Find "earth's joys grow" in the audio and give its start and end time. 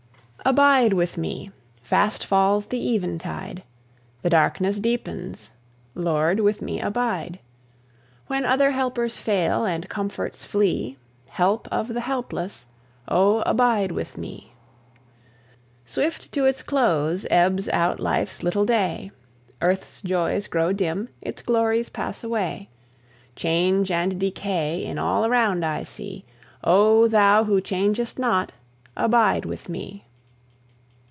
19.61-20.73